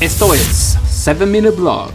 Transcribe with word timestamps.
Esto 0.00 0.34
es 0.34 0.76
7 0.88 1.24
Minute 1.24 1.56
Blog. 1.56 1.88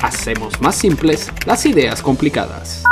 Hacemos 0.00 0.58
más 0.62 0.74
simples 0.74 1.30
las 1.46 1.66
ideas 1.66 2.00
complicadas. 2.00 2.82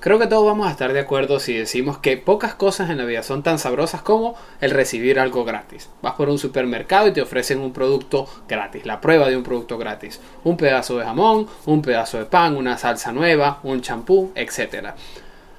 Creo 0.00 0.18
que 0.18 0.26
todos 0.26 0.46
vamos 0.46 0.66
a 0.66 0.70
estar 0.70 0.94
de 0.94 1.00
acuerdo 1.00 1.38
si 1.38 1.52
decimos 1.52 1.98
que 1.98 2.16
pocas 2.16 2.54
cosas 2.54 2.88
en 2.88 2.96
la 2.96 3.04
vida 3.04 3.22
son 3.22 3.42
tan 3.42 3.58
sabrosas 3.58 4.00
como 4.00 4.34
el 4.62 4.70
recibir 4.70 5.20
algo 5.20 5.44
gratis. 5.44 5.90
Vas 6.00 6.14
por 6.14 6.30
un 6.30 6.38
supermercado 6.38 7.06
y 7.06 7.12
te 7.12 7.20
ofrecen 7.20 7.60
un 7.60 7.74
producto 7.74 8.26
gratis, 8.48 8.86
la 8.86 9.02
prueba 9.02 9.28
de 9.28 9.36
un 9.36 9.42
producto 9.42 9.76
gratis. 9.76 10.18
Un 10.42 10.56
pedazo 10.56 10.96
de 10.96 11.04
jamón, 11.04 11.46
un 11.66 11.82
pedazo 11.82 12.18
de 12.18 12.24
pan, 12.24 12.56
una 12.56 12.78
salsa 12.78 13.12
nueva, 13.12 13.60
un 13.62 13.82
champú, 13.82 14.32
etc. 14.34 14.94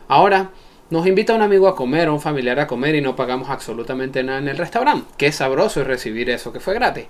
Ahora, 0.08 0.50
nos 0.90 1.08
invita 1.08 1.34
un 1.34 1.42
amigo 1.42 1.68
a 1.68 1.76
comer 1.76 2.10
o 2.10 2.14
un 2.14 2.22
familiar 2.22 2.60
a 2.60 2.68
comer 2.68 2.96
y 2.96 3.02
no 3.02 3.16
pagamos 3.16 3.50
absolutamente 3.50 4.24
nada 4.24 4.40
en 4.40 4.48
el 4.48 4.58
restaurante. 4.58 5.08
Qué 5.18 5.32
sabroso 5.32 5.82
es 5.82 5.88
recibir 5.88 6.30
eso 6.30 6.54
que 6.54 6.60
fue 6.60 6.74
gratis. 6.74 7.06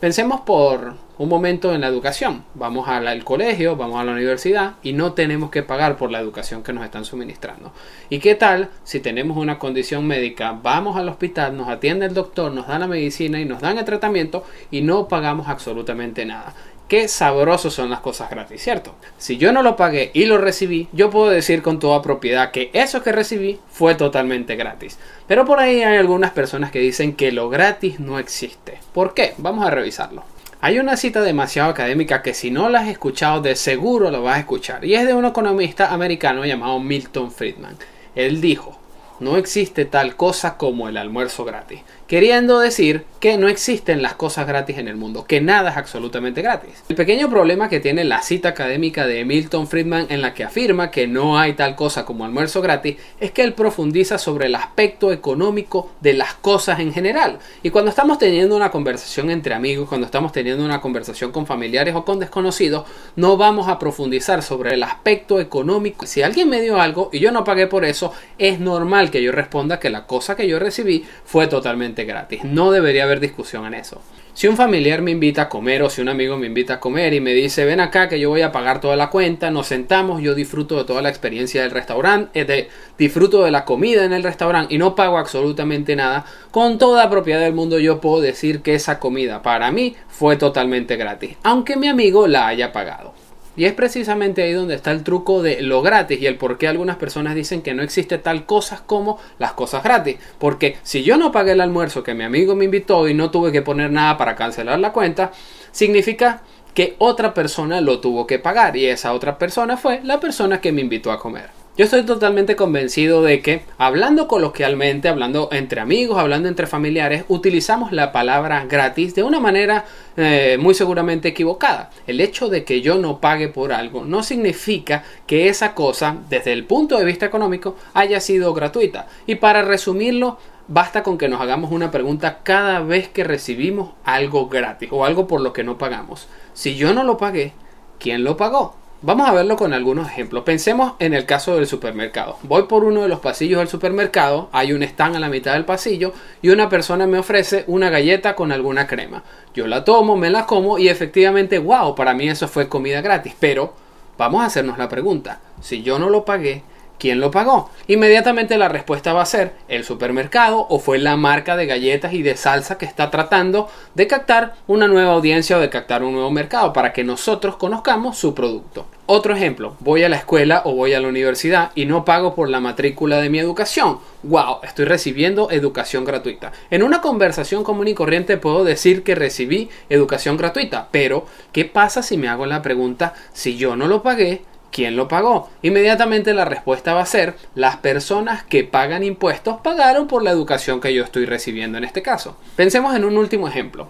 Pensemos 0.00 0.42
por 0.42 0.94
un 1.16 1.28
momento 1.30 1.72
en 1.72 1.80
la 1.80 1.86
educación. 1.86 2.44
Vamos 2.54 2.86
al 2.86 3.24
colegio, 3.24 3.76
vamos 3.76 3.98
a 3.98 4.04
la 4.04 4.12
universidad 4.12 4.74
y 4.82 4.92
no 4.92 5.14
tenemos 5.14 5.50
que 5.50 5.62
pagar 5.62 5.96
por 5.96 6.10
la 6.10 6.20
educación 6.20 6.62
que 6.62 6.74
nos 6.74 6.84
están 6.84 7.06
suministrando. 7.06 7.72
¿Y 8.10 8.18
qué 8.18 8.34
tal 8.34 8.68
si 8.84 9.00
tenemos 9.00 9.38
una 9.38 9.58
condición 9.58 10.06
médica? 10.06 10.52
Vamos 10.62 10.98
al 10.98 11.08
hospital, 11.08 11.56
nos 11.56 11.70
atiende 11.70 12.04
el 12.04 12.12
doctor, 12.12 12.52
nos 12.52 12.66
da 12.66 12.78
la 12.78 12.86
medicina 12.86 13.40
y 13.40 13.46
nos 13.46 13.62
dan 13.62 13.78
el 13.78 13.86
tratamiento 13.86 14.44
y 14.70 14.82
no 14.82 15.08
pagamos 15.08 15.48
absolutamente 15.48 16.26
nada. 16.26 16.54
Qué 16.88 17.08
sabrosos 17.08 17.74
son 17.74 17.90
las 17.90 17.98
cosas 17.98 18.30
gratis, 18.30 18.62
¿cierto? 18.62 18.94
Si 19.18 19.38
yo 19.38 19.52
no 19.52 19.62
lo 19.62 19.74
pagué 19.74 20.12
y 20.14 20.26
lo 20.26 20.38
recibí, 20.38 20.88
yo 20.92 21.10
puedo 21.10 21.30
decir 21.30 21.60
con 21.60 21.80
toda 21.80 22.00
propiedad 22.00 22.52
que 22.52 22.70
eso 22.74 23.02
que 23.02 23.10
recibí 23.10 23.58
fue 23.68 23.96
totalmente 23.96 24.54
gratis. 24.54 24.96
Pero 25.26 25.44
por 25.44 25.58
ahí 25.58 25.82
hay 25.82 25.96
algunas 25.96 26.30
personas 26.30 26.70
que 26.70 26.78
dicen 26.78 27.16
que 27.16 27.32
lo 27.32 27.48
gratis 27.48 27.98
no 27.98 28.20
existe. 28.20 28.78
¿Por 28.94 29.14
qué? 29.14 29.34
Vamos 29.38 29.66
a 29.66 29.70
revisarlo. 29.70 30.22
Hay 30.60 30.78
una 30.78 30.96
cita 30.96 31.22
demasiado 31.22 31.70
académica 31.70 32.22
que 32.22 32.34
si 32.34 32.52
no 32.52 32.68
la 32.68 32.80
has 32.80 32.88
escuchado 32.88 33.40
de 33.40 33.56
seguro 33.56 34.12
lo 34.12 34.22
vas 34.22 34.36
a 34.36 34.40
escuchar 34.40 34.84
y 34.84 34.94
es 34.94 35.06
de 35.06 35.14
un 35.14 35.24
economista 35.24 35.92
americano 35.92 36.44
llamado 36.44 36.78
Milton 36.78 37.32
Friedman. 37.32 37.76
Él 38.14 38.40
dijo, 38.40 38.78
no 39.20 39.36
existe 39.36 39.84
tal 39.84 40.16
cosa 40.16 40.56
como 40.56 40.88
el 40.88 40.96
almuerzo 40.96 41.44
gratis 41.44 41.80
queriendo 42.06 42.60
decir 42.60 43.04
que 43.18 43.36
no 43.36 43.48
existen 43.48 44.00
las 44.00 44.14
cosas 44.14 44.46
gratis 44.46 44.78
en 44.78 44.86
el 44.86 44.96
mundo, 44.96 45.24
que 45.26 45.40
nada 45.40 45.70
es 45.70 45.76
absolutamente 45.76 46.42
gratis. 46.42 46.84
El 46.88 46.94
pequeño 46.94 47.28
problema 47.28 47.68
que 47.68 47.80
tiene 47.80 48.04
la 48.04 48.22
cita 48.22 48.50
académica 48.50 49.06
de 49.06 49.24
Milton 49.24 49.66
Friedman 49.66 50.06
en 50.10 50.22
la 50.22 50.32
que 50.32 50.44
afirma 50.44 50.90
que 50.90 51.08
no 51.08 51.38
hay 51.38 51.54
tal 51.54 51.74
cosa 51.74 52.04
como 52.04 52.24
almuerzo 52.24 52.62
gratis 52.62 52.96
es 53.18 53.32
que 53.32 53.42
él 53.42 53.54
profundiza 53.54 54.18
sobre 54.18 54.46
el 54.46 54.54
aspecto 54.54 55.12
económico 55.12 55.90
de 56.00 56.14
las 56.14 56.34
cosas 56.34 56.78
en 56.78 56.92
general. 56.92 57.38
Y 57.62 57.70
cuando 57.70 57.90
estamos 57.90 58.18
teniendo 58.18 58.54
una 58.54 58.70
conversación 58.70 59.30
entre 59.30 59.54
amigos, 59.54 59.88
cuando 59.88 60.06
estamos 60.06 60.30
teniendo 60.30 60.64
una 60.64 60.80
conversación 60.80 61.32
con 61.32 61.46
familiares 61.46 61.94
o 61.96 62.04
con 62.04 62.20
desconocidos, 62.20 62.86
no 63.16 63.36
vamos 63.36 63.68
a 63.68 63.78
profundizar 63.78 64.42
sobre 64.42 64.74
el 64.74 64.82
aspecto 64.84 65.40
económico. 65.40 66.06
Si 66.06 66.22
alguien 66.22 66.48
me 66.48 66.60
dio 66.60 66.80
algo 66.80 67.10
y 67.12 67.18
yo 67.18 67.32
no 67.32 67.42
pagué 67.42 67.66
por 67.66 67.84
eso, 67.84 68.12
es 68.38 68.60
normal 68.60 69.05
que 69.10 69.22
yo 69.22 69.32
responda 69.32 69.78
que 69.78 69.90
la 69.90 70.06
cosa 70.06 70.36
que 70.36 70.48
yo 70.48 70.58
recibí 70.58 71.04
fue 71.24 71.46
totalmente 71.46 72.04
gratis. 72.04 72.44
No 72.44 72.70
debería 72.70 73.04
haber 73.04 73.20
discusión 73.20 73.66
en 73.66 73.74
eso. 73.74 74.02
Si 74.36 74.48
un 74.48 74.56
familiar 74.58 75.00
me 75.00 75.12
invita 75.12 75.42
a 75.42 75.48
comer 75.48 75.82
o 75.82 75.88
si 75.88 76.02
un 76.02 76.10
amigo 76.10 76.36
me 76.36 76.46
invita 76.46 76.74
a 76.74 76.80
comer 76.80 77.14
y 77.14 77.20
me 77.20 77.32
dice 77.32 77.64
ven 77.64 77.80
acá 77.80 78.06
que 78.06 78.20
yo 78.20 78.28
voy 78.28 78.42
a 78.42 78.52
pagar 78.52 78.82
toda 78.82 78.94
la 78.94 79.08
cuenta, 79.08 79.50
nos 79.50 79.68
sentamos, 79.68 80.20
yo 80.20 80.34
disfruto 80.34 80.76
de 80.76 80.84
toda 80.84 81.00
la 81.00 81.08
experiencia 81.08 81.62
del 81.62 81.70
restaurante, 81.70 82.44
de, 82.44 82.68
disfruto 82.98 83.44
de 83.44 83.50
la 83.50 83.64
comida 83.64 84.04
en 84.04 84.12
el 84.12 84.22
restaurante 84.22 84.74
y 84.74 84.76
no 84.76 84.94
pago 84.94 85.16
absolutamente 85.16 85.96
nada, 85.96 86.26
con 86.50 86.76
toda 86.76 87.08
propiedad 87.08 87.40
del 87.40 87.54
mundo 87.54 87.78
yo 87.78 87.98
puedo 87.98 88.20
decir 88.20 88.60
que 88.60 88.74
esa 88.74 88.98
comida 88.98 89.40
para 89.40 89.72
mí 89.72 89.96
fue 90.08 90.36
totalmente 90.36 90.96
gratis, 90.96 91.38
aunque 91.42 91.76
mi 91.76 91.88
amigo 91.88 92.26
la 92.26 92.46
haya 92.46 92.72
pagado. 92.72 93.25
Y 93.56 93.64
es 93.64 93.72
precisamente 93.72 94.42
ahí 94.42 94.52
donde 94.52 94.74
está 94.74 94.92
el 94.92 95.02
truco 95.02 95.42
de 95.42 95.62
lo 95.62 95.82
gratis 95.82 96.20
y 96.20 96.26
el 96.26 96.36
por 96.36 96.58
qué 96.58 96.68
algunas 96.68 96.96
personas 96.96 97.34
dicen 97.34 97.62
que 97.62 97.74
no 97.74 97.82
existe 97.82 98.18
tal 98.18 98.44
cosas 98.46 98.80
como 98.80 99.18
las 99.38 99.52
cosas 99.52 99.82
gratis. 99.82 100.16
Porque 100.38 100.76
si 100.82 101.02
yo 101.02 101.16
no 101.16 101.32
pagué 101.32 101.52
el 101.52 101.60
almuerzo 101.60 102.02
que 102.02 102.14
mi 102.14 102.24
amigo 102.24 102.54
me 102.54 102.66
invitó 102.66 103.08
y 103.08 103.14
no 103.14 103.30
tuve 103.30 103.52
que 103.52 103.62
poner 103.62 103.90
nada 103.90 104.18
para 104.18 104.36
cancelar 104.36 104.78
la 104.78 104.92
cuenta, 104.92 105.32
significa 105.72 106.42
que 106.74 106.94
otra 106.98 107.32
persona 107.32 107.80
lo 107.80 108.00
tuvo 108.00 108.26
que 108.26 108.38
pagar 108.38 108.76
y 108.76 108.84
esa 108.84 109.14
otra 109.14 109.38
persona 109.38 109.78
fue 109.78 110.00
la 110.04 110.20
persona 110.20 110.60
que 110.60 110.72
me 110.72 110.82
invitó 110.82 111.10
a 111.10 111.18
comer. 111.18 111.55
Yo 111.76 111.84
estoy 111.84 112.04
totalmente 112.04 112.56
convencido 112.56 113.22
de 113.22 113.42
que, 113.42 113.60
hablando 113.76 114.28
coloquialmente, 114.28 115.10
hablando 115.10 115.50
entre 115.52 115.82
amigos, 115.82 116.18
hablando 116.18 116.48
entre 116.48 116.66
familiares, 116.66 117.26
utilizamos 117.28 117.92
la 117.92 118.12
palabra 118.12 118.64
gratis 118.64 119.14
de 119.14 119.22
una 119.22 119.40
manera 119.40 119.84
eh, 120.16 120.56
muy 120.58 120.72
seguramente 120.72 121.28
equivocada. 121.28 121.90
El 122.06 122.22
hecho 122.22 122.48
de 122.48 122.64
que 122.64 122.80
yo 122.80 122.96
no 122.96 123.20
pague 123.20 123.48
por 123.48 123.74
algo 123.74 124.06
no 124.06 124.22
significa 124.22 125.04
que 125.26 125.50
esa 125.50 125.74
cosa, 125.74 126.16
desde 126.30 126.54
el 126.54 126.64
punto 126.64 126.96
de 126.96 127.04
vista 127.04 127.26
económico, 127.26 127.76
haya 127.92 128.20
sido 128.20 128.54
gratuita. 128.54 129.06
Y 129.26 129.34
para 129.34 129.60
resumirlo, 129.60 130.38
basta 130.68 131.02
con 131.02 131.18
que 131.18 131.28
nos 131.28 131.42
hagamos 131.42 131.72
una 131.72 131.90
pregunta 131.90 132.38
cada 132.42 132.80
vez 132.80 133.08
que 133.08 133.22
recibimos 133.22 133.90
algo 134.02 134.48
gratis 134.48 134.88
o 134.92 135.04
algo 135.04 135.26
por 135.26 135.42
lo 135.42 135.52
que 135.52 135.62
no 135.62 135.76
pagamos. 135.76 136.26
Si 136.54 136.74
yo 136.76 136.94
no 136.94 137.04
lo 137.04 137.18
pagué, 137.18 137.52
¿quién 137.98 138.24
lo 138.24 138.38
pagó? 138.38 138.85
Vamos 139.02 139.28
a 139.28 139.32
verlo 139.34 139.56
con 139.56 139.74
algunos 139.74 140.08
ejemplos. 140.08 140.42
Pensemos 140.44 140.94
en 141.00 141.12
el 141.12 141.26
caso 141.26 141.54
del 141.54 141.66
supermercado. 141.66 142.38
Voy 142.44 142.62
por 142.62 142.82
uno 142.82 143.02
de 143.02 143.08
los 143.08 143.20
pasillos 143.20 143.58
del 143.58 143.68
supermercado, 143.68 144.48
hay 144.52 144.72
un 144.72 144.82
stand 144.82 145.16
a 145.16 145.20
la 145.20 145.28
mitad 145.28 145.52
del 145.52 145.66
pasillo 145.66 146.14
y 146.40 146.48
una 146.48 146.70
persona 146.70 147.06
me 147.06 147.18
ofrece 147.18 147.64
una 147.66 147.90
galleta 147.90 148.34
con 148.34 148.52
alguna 148.52 148.86
crema. 148.86 149.22
Yo 149.54 149.66
la 149.66 149.84
tomo, 149.84 150.16
me 150.16 150.30
la 150.30 150.46
como 150.46 150.78
y 150.78 150.88
efectivamente, 150.88 151.58
wow, 151.58 151.94
para 151.94 152.14
mí 152.14 152.26
eso 152.26 152.48
fue 152.48 152.70
comida 152.70 153.02
gratis. 153.02 153.34
Pero 153.38 153.74
vamos 154.16 154.42
a 154.42 154.46
hacernos 154.46 154.78
la 154.78 154.88
pregunta, 154.88 155.40
si 155.60 155.82
yo 155.82 155.98
no 155.98 156.08
lo 156.08 156.24
pagué, 156.24 156.62
¿Quién 156.98 157.20
lo 157.20 157.30
pagó? 157.30 157.70
Inmediatamente 157.88 158.56
la 158.56 158.70
respuesta 158.70 159.12
va 159.12 159.22
a 159.22 159.26
ser 159.26 159.52
el 159.68 159.84
supermercado 159.84 160.66
o 160.70 160.78
fue 160.78 160.98
la 160.98 161.16
marca 161.16 161.54
de 161.56 161.66
galletas 161.66 162.14
y 162.14 162.22
de 162.22 162.36
salsa 162.36 162.78
que 162.78 162.86
está 162.86 163.10
tratando 163.10 163.68
de 163.94 164.06
captar 164.06 164.54
una 164.66 164.88
nueva 164.88 165.12
audiencia 165.12 165.58
o 165.58 165.60
de 165.60 165.68
captar 165.68 166.02
un 166.02 166.14
nuevo 166.14 166.30
mercado 166.30 166.72
para 166.72 166.94
que 166.94 167.04
nosotros 167.04 167.56
conozcamos 167.56 168.16
su 168.16 168.34
producto. 168.34 168.86
Otro 169.08 169.36
ejemplo, 169.36 169.76
voy 169.80 170.02
a 170.02 170.08
la 170.08 170.16
escuela 170.16 170.62
o 170.64 170.74
voy 170.74 170.94
a 170.94 171.00
la 171.00 171.06
universidad 171.06 171.70
y 171.74 171.84
no 171.84 172.04
pago 172.04 172.34
por 172.34 172.48
la 172.48 172.60
matrícula 172.60 173.20
de 173.20 173.30
mi 173.30 173.38
educación. 173.38 173.98
¡Wow! 174.24 174.60
Estoy 174.64 174.86
recibiendo 174.86 175.50
educación 175.50 176.04
gratuita. 176.04 176.52
En 176.70 176.82
una 176.82 177.02
conversación 177.02 177.62
común 177.62 177.88
y 177.88 177.94
corriente 177.94 178.36
puedo 178.36 178.64
decir 178.64 179.04
que 179.04 179.14
recibí 179.14 179.68
educación 179.90 180.36
gratuita, 180.36 180.88
pero 180.90 181.26
¿qué 181.52 181.66
pasa 181.66 182.02
si 182.02 182.16
me 182.16 182.28
hago 182.28 182.46
la 182.46 182.62
pregunta 182.62 183.14
si 183.32 183.56
yo 183.56 183.76
no 183.76 183.86
lo 183.86 184.02
pagué? 184.02 184.42
¿Quién 184.76 184.94
lo 184.94 185.08
pagó? 185.08 185.48
Inmediatamente 185.62 186.34
la 186.34 186.44
respuesta 186.44 186.92
va 186.92 187.00
a 187.00 187.06
ser 187.06 187.34
las 187.54 187.78
personas 187.78 188.42
que 188.44 188.62
pagan 188.62 189.04
impuestos 189.04 189.56
pagaron 189.64 190.06
por 190.06 190.22
la 190.22 190.32
educación 190.32 190.82
que 190.82 190.92
yo 190.92 191.02
estoy 191.02 191.24
recibiendo 191.24 191.78
en 191.78 191.84
este 191.84 192.02
caso. 192.02 192.36
Pensemos 192.56 192.94
en 192.94 193.06
un 193.06 193.16
último 193.16 193.48
ejemplo. 193.48 193.88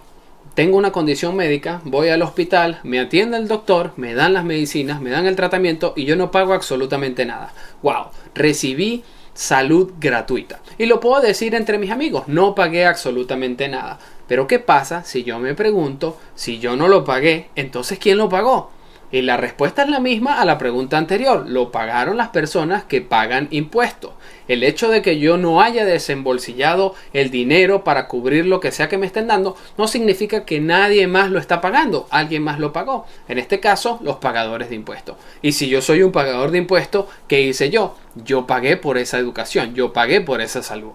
Tengo 0.53 0.77
una 0.77 0.93
condición 0.93 1.35
médica, 1.35 1.81
voy 1.83 2.07
al 2.07 2.21
hospital, 2.21 2.79
me 2.83 3.01
atiende 3.01 3.35
el 3.35 3.49
doctor, 3.49 3.91
me 3.97 4.13
dan 4.13 4.31
las 4.31 4.45
medicinas, 4.45 5.01
me 5.01 5.09
dan 5.09 5.25
el 5.25 5.35
tratamiento 5.35 5.91
y 5.97 6.05
yo 6.05 6.15
no 6.15 6.31
pago 6.31 6.53
absolutamente 6.53 7.25
nada. 7.25 7.51
¡Wow! 7.81 8.05
Recibí 8.33 9.03
salud 9.33 9.91
gratuita. 9.99 10.61
Y 10.77 10.85
lo 10.85 11.01
puedo 11.01 11.19
decir 11.19 11.53
entre 11.53 11.79
mis 11.79 11.91
amigos, 11.91 12.29
no 12.29 12.55
pagué 12.55 12.85
absolutamente 12.85 13.67
nada. 13.67 13.99
Pero 14.25 14.47
¿qué 14.47 14.59
pasa 14.59 15.03
si 15.03 15.25
yo 15.25 15.37
me 15.37 15.53
pregunto, 15.53 16.17
si 16.35 16.59
yo 16.59 16.77
no 16.77 16.87
lo 16.87 17.03
pagué, 17.03 17.49
entonces 17.55 17.99
¿quién 17.99 18.17
lo 18.17 18.29
pagó? 18.29 18.71
Y 19.09 19.21
la 19.21 19.37
respuesta 19.37 19.83
es 19.83 19.89
la 19.89 20.01
misma 20.01 20.41
a 20.41 20.45
la 20.45 20.57
pregunta 20.57 20.97
anterior. 20.97 21.45
Lo 21.47 21.71
pagaron 21.71 22.17
las 22.17 22.29
personas 22.29 22.83
que 22.83 23.01
pagan 23.01 23.47
impuestos. 23.51 24.11
El 24.49 24.63
hecho 24.63 24.89
de 24.89 25.01
que 25.01 25.17
yo 25.17 25.37
no 25.37 25.61
haya 25.61 25.85
desembolsillado 25.85 26.93
el 27.13 27.31
dinero 27.31 27.85
para 27.85 28.07
cubrir 28.07 28.45
lo 28.45 28.59
que 28.59 28.71
sea 28.71 28.89
que 28.89 28.97
me 28.97 29.05
estén 29.05 29.27
dando 29.27 29.55
no 29.77 29.87
significa 29.87 30.43
que 30.43 30.59
nadie 30.59 31.07
más 31.07 31.31
lo 31.31 31.39
está 31.39 31.61
pagando. 31.61 32.07
Alguien 32.09 32.43
más 32.43 32.59
lo 32.59 32.73
pagó. 32.73 33.05
En 33.29 33.37
este 33.37 33.61
caso, 33.61 33.99
los 34.03 34.17
pagadores 34.17 34.69
de 34.69 34.75
impuestos. 34.75 35.15
Y 35.41 35.53
si 35.53 35.69
yo 35.69 35.81
soy 35.81 36.03
un 36.03 36.11
pagador 36.11 36.51
de 36.51 36.57
impuestos, 36.57 37.05
¿qué 37.29 37.41
hice 37.41 37.69
yo? 37.69 37.95
Yo 38.15 38.45
pagué 38.45 38.75
por 38.75 38.97
esa 38.97 39.19
educación. 39.19 39.73
Yo 39.73 39.93
pagué 39.93 40.19
por 40.19 40.41
esa 40.41 40.61
salud. 40.61 40.91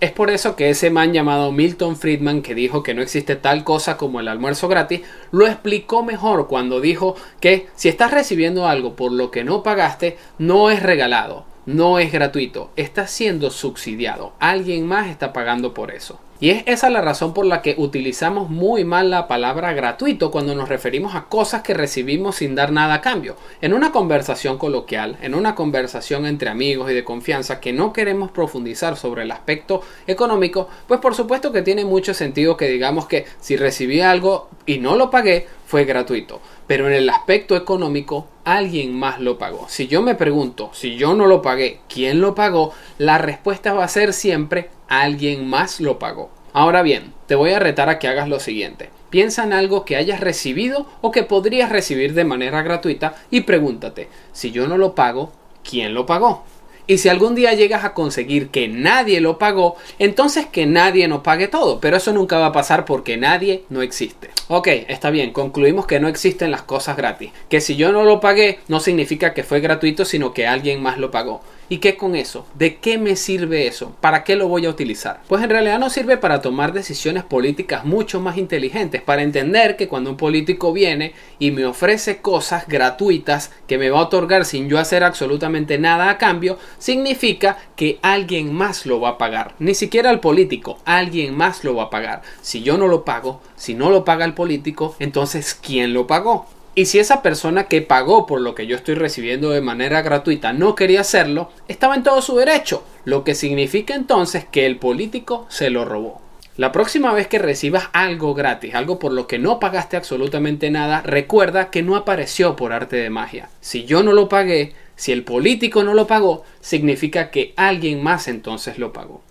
Es 0.00 0.12
por 0.12 0.30
eso 0.30 0.54
que 0.54 0.70
ese 0.70 0.90
man 0.90 1.12
llamado 1.12 1.50
Milton 1.50 1.96
Friedman, 1.96 2.42
que 2.42 2.54
dijo 2.54 2.84
que 2.84 2.94
no 2.94 3.02
existe 3.02 3.34
tal 3.34 3.64
cosa 3.64 3.96
como 3.96 4.20
el 4.20 4.28
almuerzo 4.28 4.68
gratis, 4.68 5.00
lo 5.32 5.44
explicó 5.44 6.04
mejor 6.04 6.46
cuando 6.46 6.80
dijo 6.80 7.16
que 7.40 7.66
si 7.74 7.88
estás 7.88 8.12
recibiendo 8.12 8.68
algo 8.68 8.94
por 8.94 9.10
lo 9.10 9.32
que 9.32 9.42
no 9.42 9.64
pagaste, 9.64 10.16
no 10.38 10.70
es 10.70 10.84
regalado, 10.84 11.46
no 11.66 11.98
es 11.98 12.12
gratuito, 12.12 12.70
está 12.76 13.08
siendo 13.08 13.50
subsidiado, 13.50 14.34
alguien 14.38 14.86
más 14.86 15.08
está 15.08 15.32
pagando 15.32 15.74
por 15.74 15.90
eso. 15.90 16.20
Y 16.40 16.50
es 16.50 16.62
esa 16.66 16.88
la 16.88 17.00
razón 17.00 17.34
por 17.34 17.46
la 17.46 17.62
que 17.62 17.74
utilizamos 17.78 18.48
muy 18.48 18.84
mal 18.84 19.10
la 19.10 19.26
palabra 19.26 19.72
gratuito 19.72 20.30
cuando 20.30 20.54
nos 20.54 20.68
referimos 20.68 21.16
a 21.16 21.24
cosas 21.24 21.62
que 21.62 21.74
recibimos 21.74 22.36
sin 22.36 22.54
dar 22.54 22.70
nada 22.70 22.94
a 22.94 23.00
cambio. 23.00 23.36
En 23.60 23.72
una 23.72 23.90
conversación 23.90 24.56
coloquial, 24.56 25.16
en 25.20 25.34
una 25.34 25.56
conversación 25.56 26.26
entre 26.26 26.48
amigos 26.48 26.92
y 26.92 26.94
de 26.94 27.02
confianza 27.02 27.58
que 27.58 27.72
no 27.72 27.92
queremos 27.92 28.30
profundizar 28.30 28.96
sobre 28.96 29.22
el 29.22 29.32
aspecto 29.32 29.82
económico, 30.06 30.68
pues 30.86 31.00
por 31.00 31.16
supuesto 31.16 31.50
que 31.50 31.62
tiene 31.62 31.84
mucho 31.84 32.14
sentido 32.14 32.56
que 32.56 32.68
digamos 32.68 33.06
que 33.06 33.24
si 33.40 33.56
recibí 33.56 34.00
algo 34.00 34.48
y 34.64 34.78
no 34.78 34.94
lo 34.94 35.10
pagué, 35.10 35.48
fue 35.66 35.84
gratuito. 35.84 36.40
Pero 36.68 36.86
en 36.86 36.92
el 36.92 37.10
aspecto 37.10 37.56
económico, 37.56 38.28
alguien 38.44 38.94
más 38.94 39.20
lo 39.20 39.38
pagó. 39.38 39.66
Si 39.68 39.88
yo 39.88 40.02
me 40.02 40.14
pregunto, 40.14 40.70
si 40.72 40.96
yo 40.96 41.14
no 41.14 41.26
lo 41.26 41.42
pagué, 41.42 41.80
¿quién 41.88 42.20
lo 42.20 42.36
pagó? 42.36 42.72
La 42.96 43.18
respuesta 43.18 43.72
va 43.72 43.84
a 43.84 43.88
ser 43.88 44.12
siempre 44.12 44.70
alguien 44.88 45.46
más 45.46 45.80
lo 45.80 45.98
pagó. 45.98 46.30
Ahora 46.52 46.82
bien, 46.82 47.12
te 47.26 47.34
voy 47.34 47.52
a 47.52 47.58
retar 47.58 47.88
a 47.88 47.98
que 47.98 48.08
hagas 48.08 48.28
lo 48.28 48.40
siguiente. 48.40 48.90
Piensa 49.10 49.44
en 49.44 49.52
algo 49.52 49.84
que 49.84 49.96
hayas 49.96 50.20
recibido 50.20 50.86
o 51.00 51.12
que 51.12 51.22
podrías 51.22 51.70
recibir 51.70 52.14
de 52.14 52.24
manera 52.24 52.62
gratuita 52.62 53.14
y 53.30 53.42
pregúntate, 53.42 54.08
si 54.32 54.50
yo 54.50 54.66
no 54.66 54.76
lo 54.76 54.94
pago, 54.94 55.32
¿quién 55.62 55.94
lo 55.94 56.04
pagó? 56.04 56.44
Y 56.90 56.96
si 56.96 57.10
algún 57.10 57.34
día 57.34 57.52
llegas 57.52 57.84
a 57.84 57.92
conseguir 57.92 58.48
que 58.48 58.66
nadie 58.66 59.20
lo 59.20 59.38
pagó, 59.38 59.76
entonces 59.98 60.46
que 60.46 60.64
nadie 60.64 61.06
nos 61.06 61.20
pague 61.20 61.46
todo. 61.46 61.80
Pero 61.80 61.98
eso 61.98 62.14
nunca 62.14 62.38
va 62.38 62.46
a 62.46 62.52
pasar 62.52 62.86
porque 62.86 63.18
nadie 63.18 63.64
no 63.68 63.82
existe. 63.82 64.30
Ok, 64.48 64.68
está 64.88 65.10
bien, 65.10 65.34
concluimos 65.34 65.86
que 65.86 66.00
no 66.00 66.08
existen 66.08 66.50
las 66.50 66.62
cosas 66.62 66.96
gratis. 66.96 67.30
Que 67.50 67.60
si 67.60 67.76
yo 67.76 67.92
no 67.92 68.04
lo 68.04 68.20
pagué, 68.20 68.60
no 68.68 68.80
significa 68.80 69.34
que 69.34 69.42
fue 69.42 69.60
gratuito, 69.60 70.06
sino 70.06 70.32
que 70.32 70.46
alguien 70.46 70.82
más 70.82 70.96
lo 70.96 71.10
pagó. 71.10 71.42
¿Y 71.70 71.78
qué 71.78 71.98
con 71.98 72.16
eso? 72.16 72.46
¿De 72.54 72.76
qué 72.76 72.96
me 72.96 73.14
sirve 73.14 73.66
eso? 73.66 73.94
¿Para 74.00 74.24
qué 74.24 74.36
lo 74.36 74.48
voy 74.48 74.64
a 74.64 74.70
utilizar? 74.70 75.20
Pues 75.28 75.42
en 75.42 75.50
realidad 75.50 75.78
nos 75.78 75.92
sirve 75.92 76.16
para 76.16 76.40
tomar 76.40 76.72
decisiones 76.72 77.24
políticas 77.24 77.84
mucho 77.84 78.20
más 78.20 78.38
inteligentes, 78.38 79.02
para 79.02 79.22
entender 79.22 79.76
que 79.76 79.86
cuando 79.86 80.08
un 80.08 80.16
político 80.16 80.72
viene 80.72 81.12
y 81.38 81.50
me 81.50 81.66
ofrece 81.66 82.22
cosas 82.22 82.66
gratuitas 82.68 83.52
que 83.66 83.76
me 83.76 83.90
va 83.90 83.98
a 83.98 84.04
otorgar 84.04 84.46
sin 84.46 84.70
yo 84.70 84.78
hacer 84.78 85.04
absolutamente 85.04 85.78
nada 85.78 86.08
a 86.08 86.16
cambio, 86.16 86.58
significa 86.78 87.58
que 87.76 87.98
alguien 88.00 88.54
más 88.54 88.86
lo 88.86 89.00
va 89.00 89.10
a 89.10 89.18
pagar. 89.18 89.54
Ni 89.58 89.74
siquiera 89.74 90.10
el 90.10 90.20
político, 90.20 90.78
alguien 90.86 91.36
más 91.36 91.64
lo 91.64 91.74
va 91.74 91.84
a 91.84 91.90
pagar. 91.90 92.22
Si 92.40 92.62
yo 92.62 92.78
no 92.78 92.88
lo 92.88 93.04
pago, 93.04 93.42
si 93.56 93.74
no 93.74 93.90
lo 93.90 94.06
paga 94.06 94.24
el 94.24 94.32
político, 94.32 94.96
entonces 95.00 95.54
¿quién 95.54 95.92
lo 95.92 96.06
pagó? 96.06 96.46
Y 96.78 96.86
si 96.86 97.00
esa 97.00 97.22
persona 97.22 97.64
que 97.64 97.82
pagó 97.82 98.24
por 98.24 98.40
lo 98.40 98.54
que 98.54 98.68
yo 98.68 98.76
estoy 98.76 98.94
recibiendo 98.94 99.50
de 99.50 99.60
manera 99.60 100.00
gratuita 100.00 100.52
no 100.52 100.76
quería 100.76 101.00
hacerlo, 101.00 101.50
estaba 101.66 101.96
en 101.96 102.04
todo 102.04 102.22
su 102.22 102.36
derecho, 102.36 102.84
lo 103.04 103.24
que 103.24 103.34
significa 103.34 103.96
entonces 103.96 104.44
que 104.44 104.64
el 104.64 104.76
político 104.76 105.44
se 105.48 105.70
lo 105.70 105.84
robó. 105.84 106.22
La 106.56 106.70
próxima 106.70 107.12
vez 107.12 107.26
que 107.26 107.40
recibas 107.40 107.88
algo 107.92 108.32
gratis, 108.32 108.76
algo 108.76 109.00
por 109.00 109.10
lo 109.10 109.26
que 109.26 109.40
no 109.40 109.58
pagaste 109.58 109.96
absolutamente 109.96 110.70
nada, 110.70 111.02
recuerda 111.02 111.68
que 111.70 111.82
no 111.82 111.96
apareció 111.96 112.54
por 112.54 112.72
arte 112.72 112.94
de 112.94 113.10
magia. 113.10 113.50
Si 113.60 113.84
yo 113.84 114.04
no 114.04 114.12
lo 114.12 114.28
pagué, 114.28 114.74
si 114.94 115.10
el 115.10 115.24
político 115.24 115.82
no 115.82 115.94
lo 115.94 116.06
pagó, 116.06 116.44
significa 116.60 117.32
que 117.32 117.54
alguien 117.56 118.04
más 118.04 118.28
entonces 118.28 118.78
lo 118.78 118.92
pagó. 118.92 119.22